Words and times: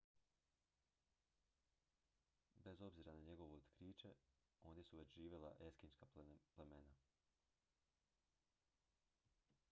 bez 2.65 2.81
obzira 2.81 3.13
na 3.13 3.21
njegovo 3.21 3.55
otkriće 3.57 4.13
ondje 4.63 4.83
su 4.83 4.97
već 4.97 5.13
živjela 5.13 5.53
eskimska 5.67 6.05
plemena 6.55 6.95